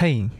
[0.00, 0.30] 嘿，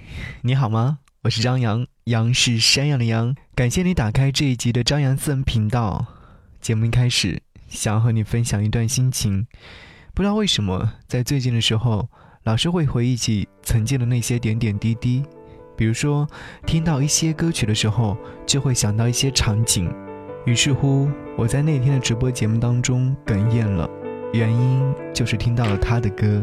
[0.41, 1.01] 你好吗？
[1.25, 3.37] 我是张扬，杨是山羊的羊。
[3.55, 6.07] 感谢你打开这一集的张扬私人频道。
[6.63, 9.47] 节目一开始，想要和你分享一段心情。
[10.15, 12.09] 不知道为什么，在最近的时候，
[12.45, 15.23] 老是会回忆起曾经的那些点点滴滴。
[15.77, 16.27] 比如说，
[16.67, 18.17] 听到一些歌曲的时候，
[18.47, 19.93] 就会想到一些场景。
[20.47, 21.07] 于是乎，
[21.37, 23.87] 我在那天的直播节目当中哽咽了，
[24.33, 24.83] 原因
[25.13, 26.43] 就是听到了他的歌。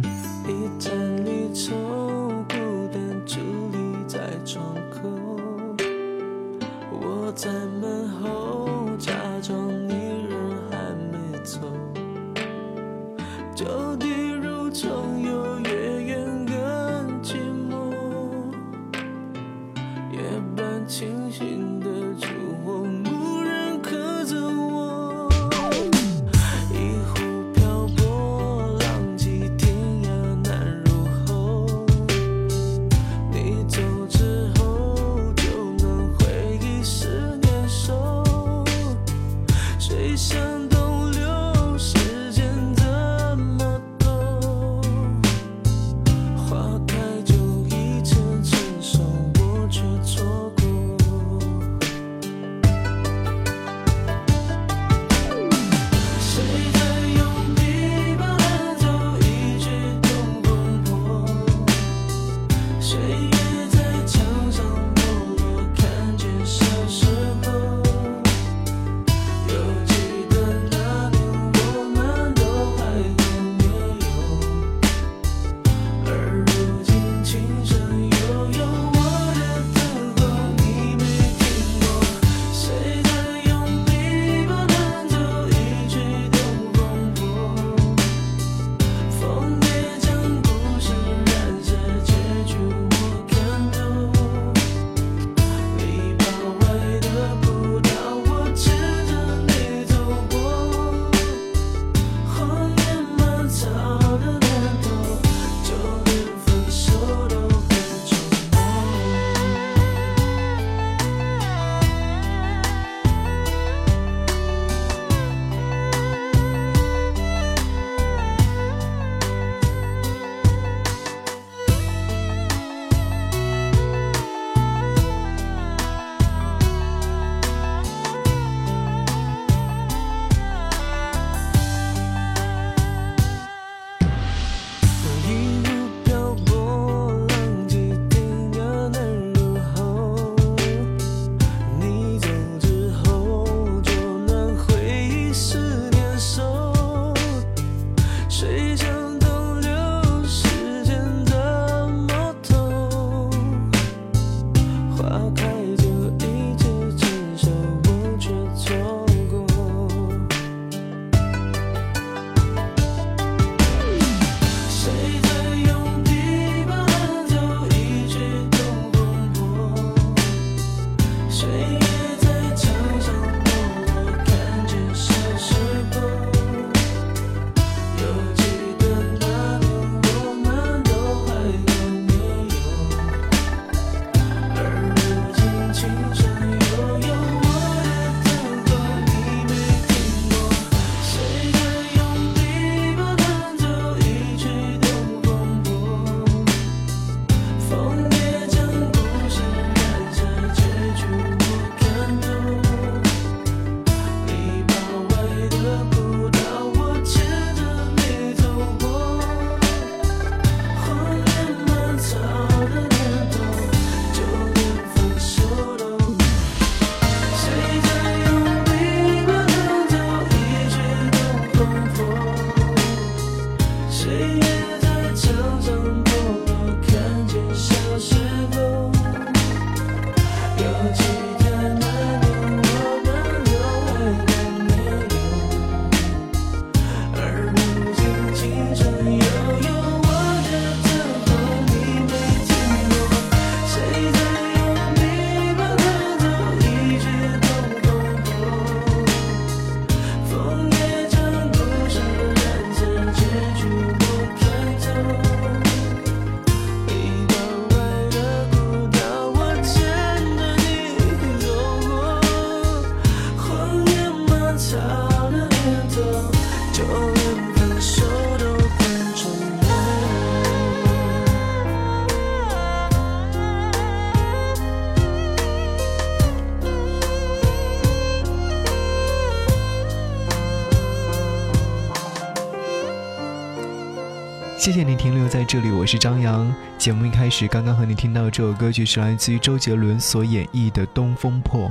[284.57, 286.51] 谢谢你停留在这里，我是张扬。
[286.80, 291.68] 节目一开始，刚刚和你听到这首歌曲是来自于周杰伦所演绎的《东风破》。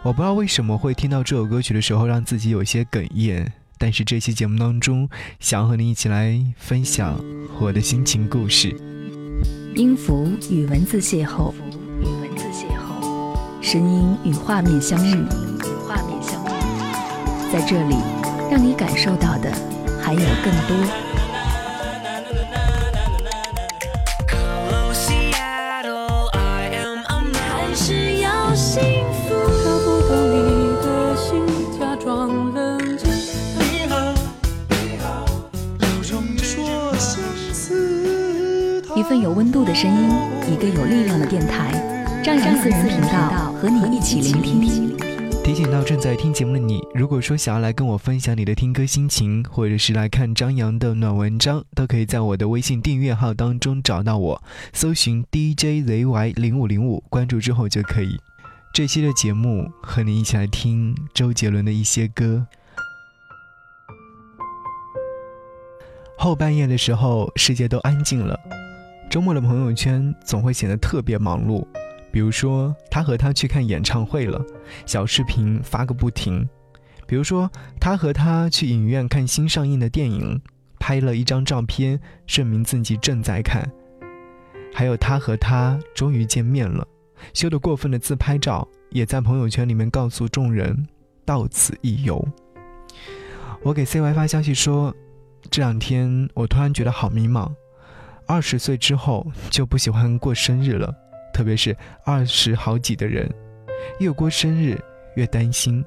[0.00, 5.08] 我不知道为什么会听到这首歌曲的时候让自己有些哽咽，但是这期节目当中，
[5.40, 7.18] 想和你一起来分享
[7.58, 8.68] 我的心情故事。
[9.74, 11.52] 音符与文字邂逅，
[12.00, 17.96] 与文字邂逅，声音与画面相遇，与画面相遇，在这里，
[18.52, 19.52] 让你感受到的
[20.00, 21.03] 还有更多。
[38.96, 40.08] 一份有温度的声音，
[40.52, 41.72] 一个有力量的电台，
[42.22, 44.96] 张扬私人频道和你一起聆听。
[45.42, 54.40] 提醒到正在听节目的你，如果说想要来跟我分享你的听歌心情，或者是来看张扬的暖文章，都可以在我的微信订阅号当中找到我，
[54.72, 58.16] 搜寻 DJZY 零五零五，关注之后就可以。
[58.72, 62.46] 这期的节目和你一起来听周杰伦的一些歌。
[66.16, 68.38] 后半夜的时候，世界都安静了。
[69.10, 71.64] 周末的朋友圈总会显得特别忙碌，
[72.10, 74.44] 比如说他和他去看演唱会了，
[74.86, 76.44] 小视频发个不停；
[77.06, 77.48] 比如说
[77.80, 80.40] 他和他去影院看新上映的电影，
[80.80, 83.62] 拍了一张照片证明自己正在看；
[84.74, 86.84] 还有他和他终于见面了，
[87.32, 90.88] 修的过分的自拍照也在朋友圈里面告诉众人
[91.24, 92.26] 到此一游。
[93.62, 94.92] 我给 CY 发消息说，
[95.50, 97.48] 这两天我突然觉得好迷茫。
[98.26, 100.94] 二十岁之后就不喜欢过生日了，
[101.32, 103.30] 特别是二十好几的人，
[104.00, 104.80] 越过生日
[105.16, 105.84] 越担心，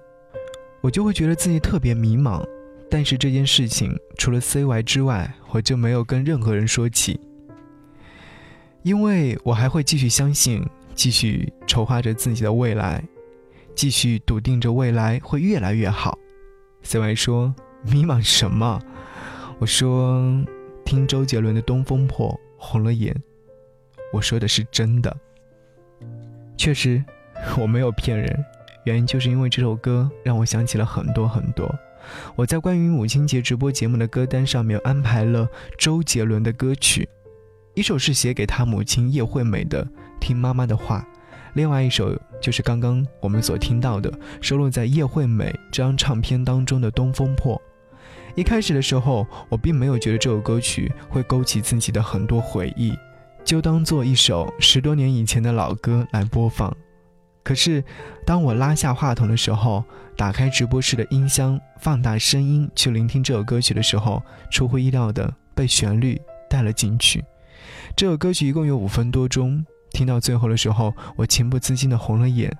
[0.81, 2.44] 我就会觉得自己特别迷茫。
[2.89, 7.19] 但是这件事情除了 CY 之外，我就没有跟任何人说起，
[8.83, 10.63] 因为我还会继续相信，
[10.95, 13.04] 继续筹划着自己的未来，
[13.75, 16.18] 继续笃定着未来会越来越好。
[16.83, 18.80] CY 说：“迷茫什么？”
[19.60, 20.45] 我说。
[20.88, 23.13] 听周杰伦的《东风破》红了眼，
[24.13, 25.13] 我说的是真的。
[26.56, 27.04] 确实，
[27.60, 28.45] 我没有骗人，
[28.86, 31.69] 原因就是因为这首歌让我想起了很多很多。
[32.38, 35.45] 我在关于母亲节直播节目的歌单上面安排了
[35.78, 37.06] 周杰伦的歌曲，
[37.74, 39.83] 一首是写给他母亲叶惠美的
[40.22, 41.06] 《听妈妈的话》，
[41.54, 44.10] 另外一首就是刚刚我们所听到的
[44.40, 47.57] 收录在叶惠美这张唱片当中的《东风破》。
[48.38, 52.94] 一开始的时候，我并没有觉得这首歌曲会勾起自己的很多回忆，
[53.44, 56.72] 就当做一首十多年以前的老歌来播放。
[57.42, 57.84] 可是，
[58.28, 59.84] 当我拉下话筒的时候，
[60.16, 67.25] 打开直播室的音箱，放大声音去聆听这首歌曲的时候，出乎意料的被旋律带了进去。
[67.95, 72.56] 这首歌曲一共有五分多钟，听到最后的时候，我情不自禁的红了眼。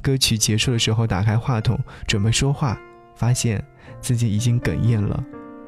[0.00, 1.76] 歌曲结束的时候，打开话筒
[2.06, 2.80] 准备说话，
[3.16, 3.64] 发现。
[3.98, 5.24] 自己已经哽咽了，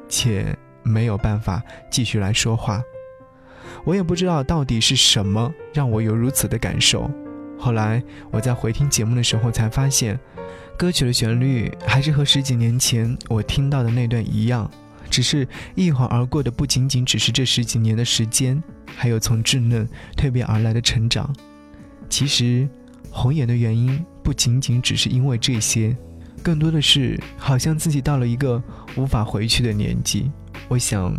[0.07, 2.81] 且没有办法继续来说话。
[3.83, 7.09] 我也不知道到底是什么让我有如此的感受。
[7.57, 8.01] 后来
[8.31, 10.17] 我在回听节目的时候才发现，
[10.77, 14.69] 歌曲的旋律还是和十几年前我听到的那段一样，
[15.09, 18.61] 只是一晃而过的不仅仅只是这十几年的时间，
[18.95, 21.35] 还有从稚嫩蜕变而来的成长。
[22.07, 22.69] 其实，
[23.09, 25.97] 红眼的原因不仅仅只是因为这些。
[26.39, 28.61] 更多的是，好像自己到了一个
[28.95, 30.31] 无法回去的年纪。
[30.67, 31.15] 我想，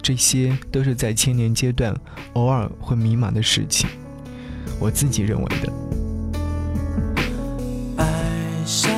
[0.00, 1.94] 这些都是在青年阶段
[2.34, 3.88] 偶尔会迷茫的事情。
[4.78, 5.72] 我自己认为的。
[7.96, 8.06] 爱
[8.64, 8.97] 像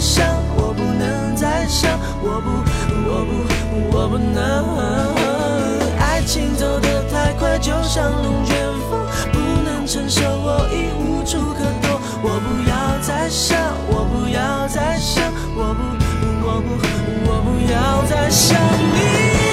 [0.00, 0.26] 想，
[0.56, 1.90] 我不能再想，
[2.22, 2.50] 我不，
[3.06, 4.40] 我不，我不能。
[5.98, 8.56] 爱情走得太快，就像龙卷
[8.90, 12.00] 风，不能承受，我已无处可躲。
[12.22, 15.22] 我不要再想，我不要再想，
[15.54, 15.82] 我不，
[16.46, 16.68] 我不，
[17.26, 19.49] 我不要再想你。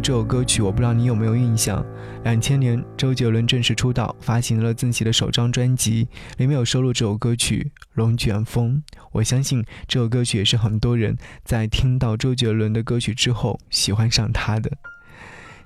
[0.00, 1.84] 这首歌曲，我不知道你有没有印象？
[2.24, 8.82] 两千年，周杰伦正式出道，发行了自己的首张专辑，里面有收录这首歌曲《龙卷风》。
[9.12, 14.70] 我相信这首歌曲也是很多人在听到周杰伦的歌曲之后喜欢上他的。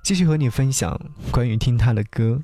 [0.03, 1.01] 继续和你分享
[1.31, 2.43] 关于听他的歌。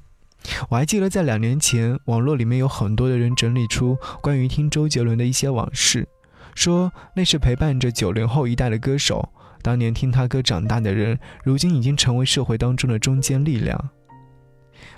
[0.69, 6.09] 我还记得在两年前，网络里面有很多的人整理出关于听周杰伦的一些往事，
[6.55, 9.33] 说那是陪伴着九零后一代的歌手。
[9.63, 13.91] 当年听他歌长大的人，如今已经成为社会当中的中坚力量。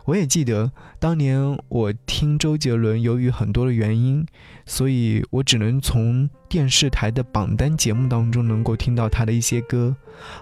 [0.05, 4.25] 我也记得当年我听周杰伦，由于很多的原因，
[4.67, 9.95] 所以我只能从电视台的榜单节目当中能够听到他的一些歌。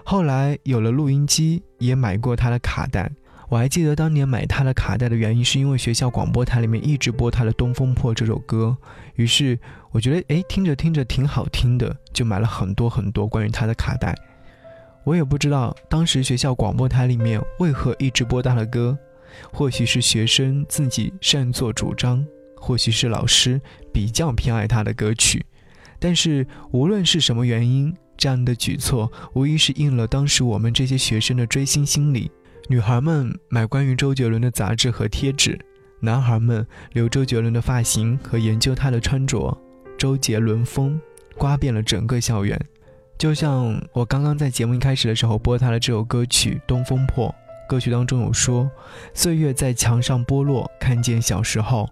[0.03, 3.11] 后来有了录音机，也买过他的卡带。
[3.49, 8.77] 我还记得当年买他的卡带的原因，是因为学校广播台里面一直播他的《东风破》这首歌，
[9.15, 9.59] 于是
[9.91, 14.15] 我觉得诶，听着听着挺好听的，就买了很多很多关于他的卡带。
[15.03, 18.97] 我也不知道当时学校广播台里面为何一直播他的歌，
[19.51, 23.59] 或许是学生自己擅作主张，或许是老师
[23.91, 25.45] 比较偏爱他的歌曲。
[25.99, 32.31] 但是无论是什么原因，这样的举措无疑是应了当时我们这些学生的追星心理。
[32.69, 35.59] 女孩们买关于周杰伦的杂志和贴纸，
[35.99, 39.57] 男孩们留周杰伦的发型和研究他的穿着。
[40.01, 40.99] 周杰伦风
[41.37, 42.59] 刮遍了整个校园，
[43.19, 47.29] 就像我刚刚在节目一开始的时候播他的这首歌曲《东风破》，
[47.69, 48.67] 歌曲当中有说
[49.13, 51.87] ：“岁月在墙上剥落，看见小时候。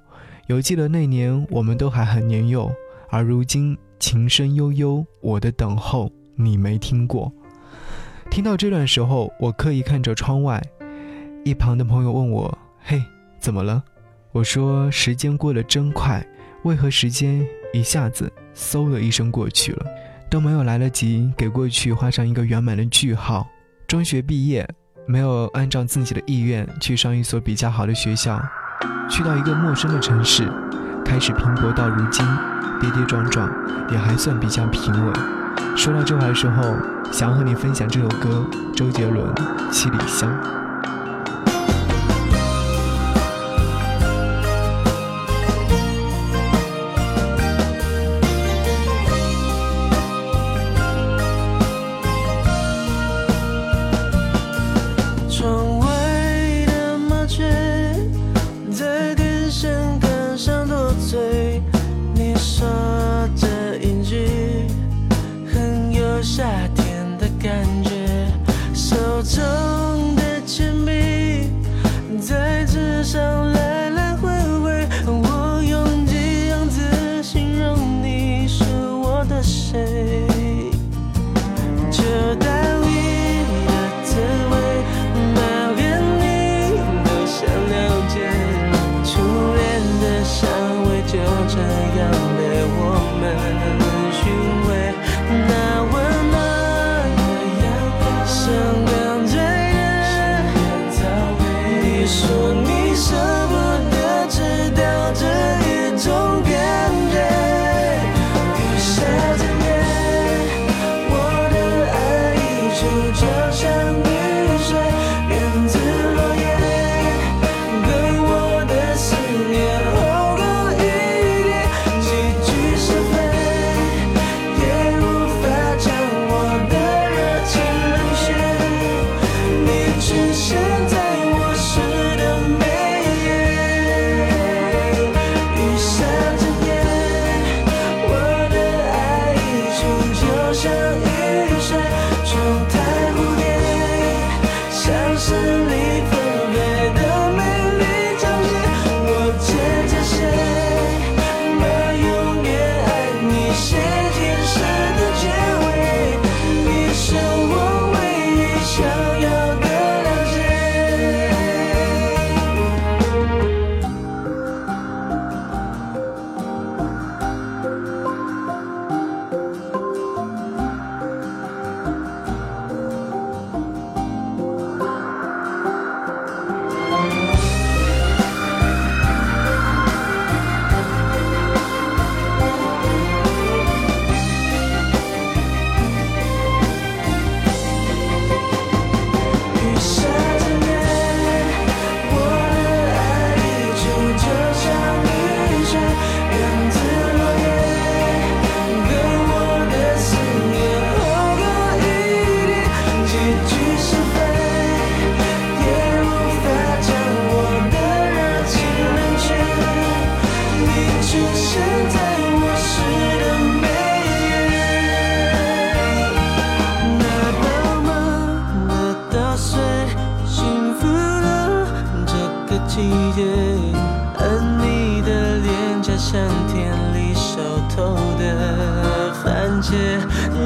[0.48, 2.72] 犹记得那年我们都还很年幼，
[3.10, 7.32] 而如今琴声悠悠，我的等候你没听过。”
[8.32, 10.60] 听到这段时候，我刻意看着窗外，
[11.46, 13.04] 一旁的朋友问我：“嘿，
[13.40, 13.84] 怎么了？”
[14.34, 16.26] 我说：“时间过得真快，
[16.64, 19.86] 为何时间一下子嗖的一声过去了，
[20.30, 23.48] 都没有来得及给过去画上一个圆满的句号？
[23.88, 24.68] 中学毕业，
[25.08, 28.42] 没有按照自己的意愿去上一所比较好的学校，
[29.10, 30.52] 去到一个陌生的城市，
[31.06, 32.26] 开始拼搏到如今，
[32.80, 33.50] 跌跌撞撞，
[33.92, 35.14] 也还算比较平稳。”
[35.76, 36.76] 说到这话的时候，
[37.12, 38.46] 想和你分享这首歌，
[38.76, 39.26] 周杰伦
[39.72, 40.32] 《七里香》。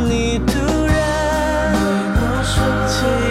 [0.08, 0.54] 你突
[0.86, 1.82] 然对
[2.16, 2.56] 我说
[2.88, 3.23] 起。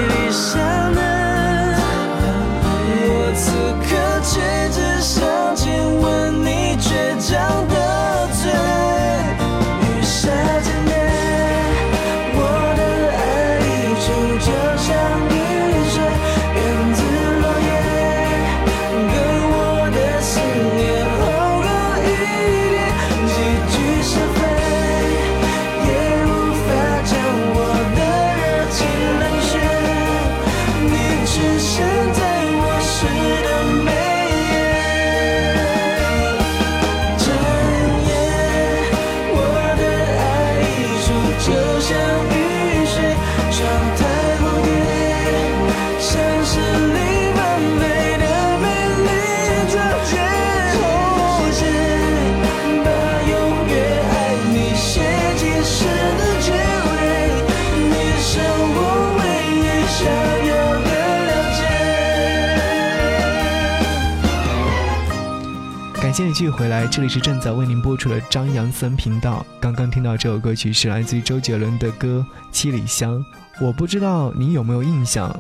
[66.43, 69.47] 续回来，这里是正在为您播出的张扬森频道。
[69.61, 73.21] 刚刚听到这首歌曲是来自于周杰伦的歌《七里香》，
[73.61, 75.33] 我不知道你有没有印象，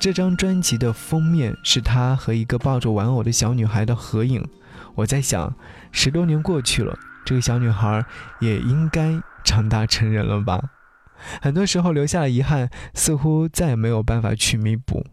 [0.00, 4.42] 这张专辑的封面是他和一个抱着玩偶的小女孩的合影。
[4.94, 5.54] 我在想，
[5.90, 8.02] 十多年过去了，这个小女孩
[8.40, 10.70] 也应该长大成人了吧？
[11.42, 15.04] 很多时候留下的遗憾，似乎再也没有办法去弥补。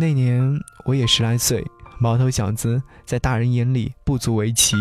[0.00, 1.64] 那年我也十来岁，
[1.98, 4.76] 毛头小子在大人眼里不足为奇，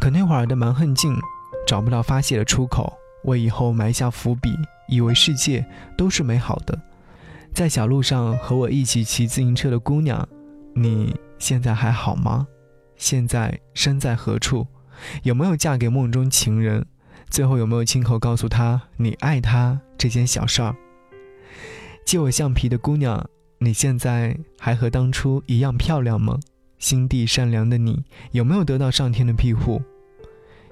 [0.00, 1.16] 可那会儿的蛮横劲，
[1.66, 2.92] 找不到发泄的出口，
[3.24, 4.50] 为以后埋下伏笔，
[4.88, 5.64] 以为世界
[5.96, 6.78] 都是美好的。
[7.54, 10.28] 在小路上和我一起骑自行车的姑娘，
[10.74, 12.46] 你现在还好吗？
[12.96, 14.66] 现在身在何处？
[15.22, 16.84] 有没有嫁给梦中情人？
[17.30, 20.74] 最后有没有亲口告诉他你爱他这件小事儿？
[22.04, 26.38] 借我橡皮的姑娘，你现在还和当初一样漂亮吗？
[26.78, 29.82] 心地善良的你，有没有得到上天的庇护？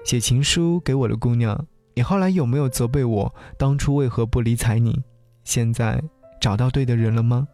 [0.05, 5.03] 写情书给我的姑娘，你后来有没有责备我当初为何不理睬你？
[5.43, 6.01] 现在
[6.39, 7.45] 找到对的人了吗？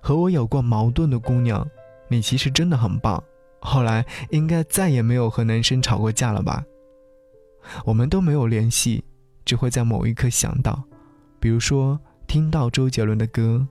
[0.00, 1.68] 和我有过矛盾的姑娘，
[2.08, 3.22] 你其实真的很棒。
[3.60, 6.64] 后来应该再也没有和男生吵过架了吧？
[7.84, 9.04] 我们都没有联系，
[9.44, 10.82] 只会在某一刻想到，
[11.38, 13.66] 比如说听到周杰伦的歌，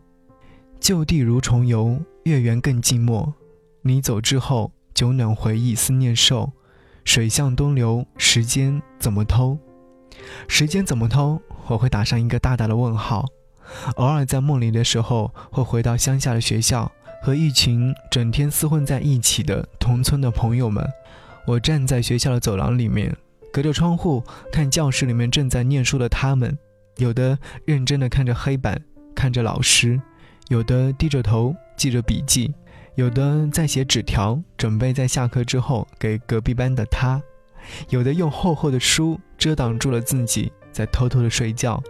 [0.79, 3.33] 旧地如重游，月圆更寂寞。
[3.81, 6.51] 你走之后，酒暖回忆，思念瘦。
[7.03, 9.59] 水向东流，时间怎么偷？
[10.47, 11.39] 时间怎么偷？
[11.67, 13.25] 我会打上一个大大的问号。
[13.95, 20.88] 偶尔在梦里的时候，会回到乡下的学校，和一群整天厮混在一起的同村的朋友们。
[21.45, 23.15] 我站在学校的走廊里面，
[23.53, 26.57] 隔着窗户看教室里面正在念书的他们，
[26.97, 28.81] 有的认真的看着黑板，
[29.15, 29.99] 看着老师；
[30.47, 32.53] 有的低着头记着笔记。
[32.95, 37.19] 有的在写纸条，准备在下课之后给隔壁班的他；
[37.89, 41.84] 有的用厚厚的书遮挡住了自己，在偷偷的睡觉。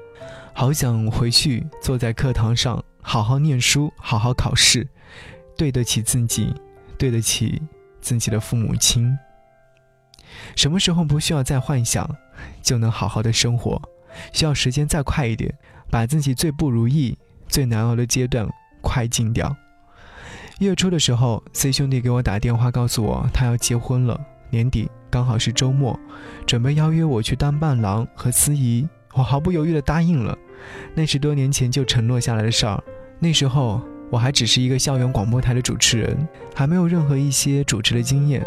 [0.52, 4.88] 好想回去，坐在课堂上，好好念书，好好考试，
[5.56, 6.52] 对得起自己，
[6.98, 7.62] 对得起
[8.02, 9.16] 自己的父母亲。
[10.56, 12.10] 什么时候不需要再幻想，
[12.64, 13.80] 就能好好的生活？
[14.34, 15.54] 需要时间再快一点，
[15.92, 17.16] 把自己最不如意、
[17.48, 18.48] 最难熬的阶段
[18.82, 19.56] 快进掉。
[20.60, 24.20] 月初的时候，C 兄弟给我打电话，告诉我他要结婚了。
[24.50, 26.00] 年底刚好是周末，
[26.46, 30.38] 准备邀约我去当伴郎和司仪，我毫不犹豫地答应了。
[30.94, 32.82] 那是多年前就承诺下来的事儿，
[33.20, 38.42] 那时候我还只是一个校园广播台的主持人，还没有任何一些主持的经验。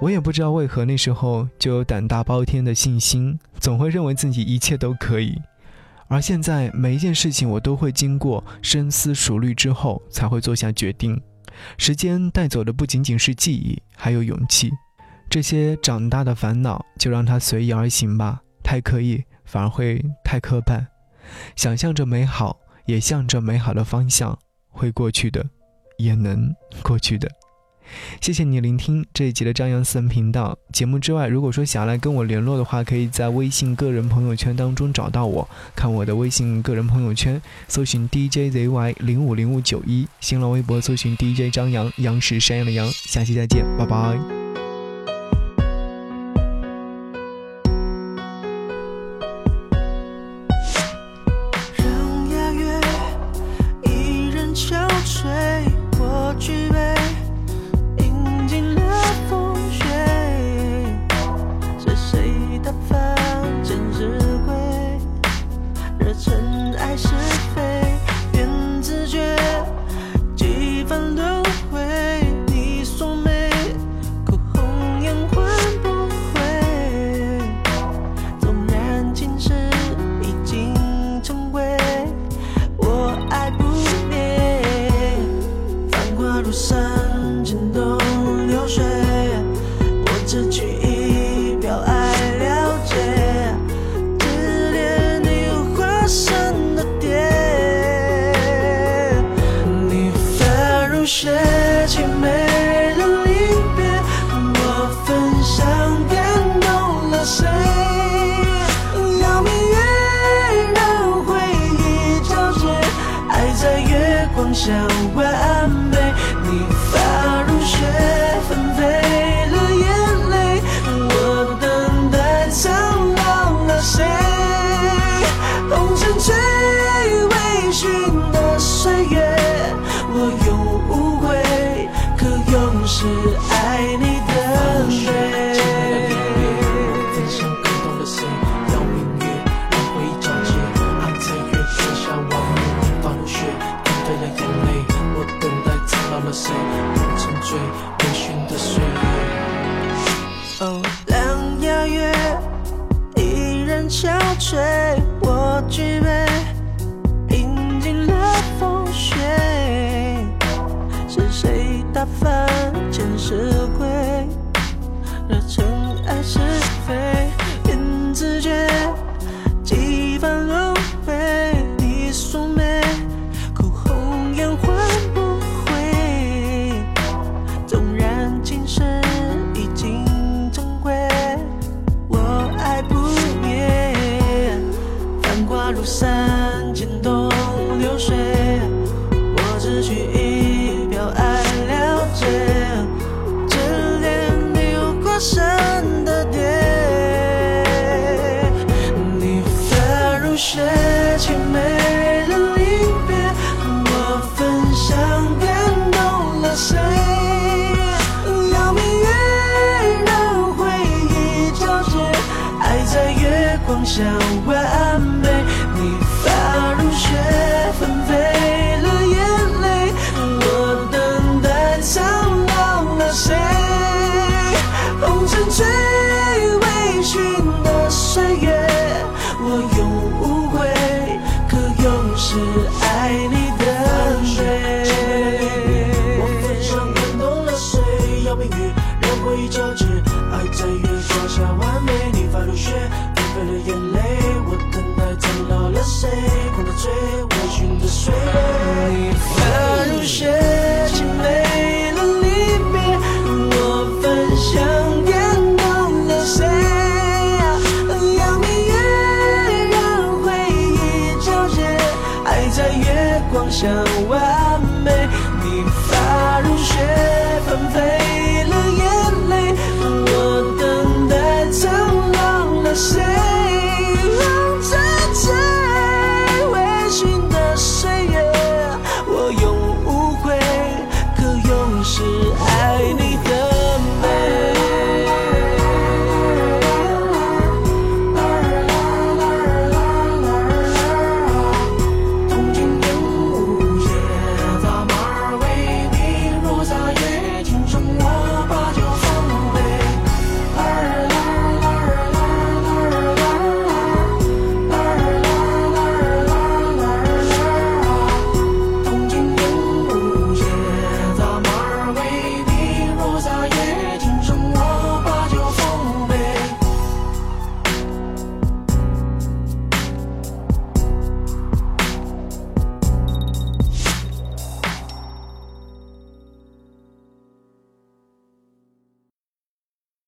[0.00, 5.40] 我也不知道为何那时候就有胆大包天的信心，总会认为自己一切都可以。
[6.12, 11.20] 而现在每一件事情，我都会经过深思熟虑之后才会做下决定。
[11.78, 14.70] 时间带走的不仅仅是记忆，还有勇气。
[15.30, 18.42] 这些长大的烦恼，就让它随意而行吧。
[18.62, 20.86] 太刻意，反而会太刻板。
[21.56, 25.48] 想象着美好，也向着美好的方向，会过去的，
[25.96, 27.28] 也能过去的。
[28.20, 44.41] 谢谢你聆听这一集的张扬私人频道节目之外，如果说想要来跟我联络的话，可以在微信个人朋友圈当中找到我，看我的微信个人朋友圈，搜寻 DJZY 零五零五九一，新浪微博搜寻 DJ 张扬，央视山羊的羊，下期再见，拜拜。